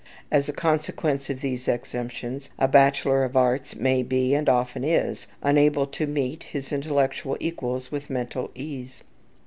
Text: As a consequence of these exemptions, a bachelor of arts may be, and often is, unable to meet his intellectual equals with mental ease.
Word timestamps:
As 0.31 0.49
a 0.49 0.51
consequence 0.51 1.29
of 1.29 1.41
these 1.41 1.67
exemptions, 1.67 2.49
a 2.57 2.67
bachelor 2.67 3.23
of 3.23 3.37
arts 3.37 3.75
may 3.75 4.01
be, 4.01 4.33
and 4.33 4.49
often 4.49 4.83
is, 4.83 5.27
unable 5.43 5.85
to 5.85 6.07
meet 6.07 6.41
his 6.41 6.71
intellectual 6.73 7.37
equals 7.39 7.91
with 7.91 8.09
mental 8.09 8.49
ease. 8.55 9.03